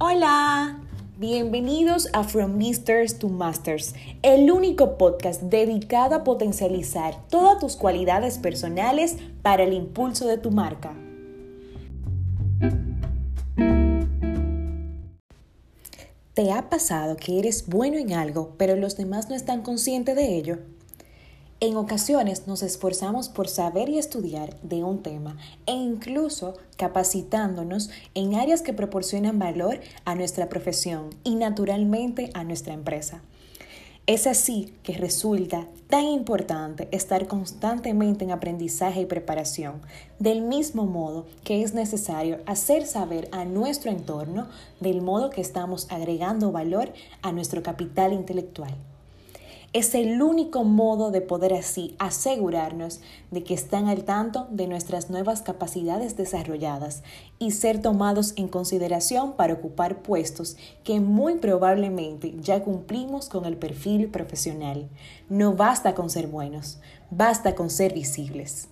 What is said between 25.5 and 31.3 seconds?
e incluso capacitándonos en áreas que proporcionan valor a nuestra profesión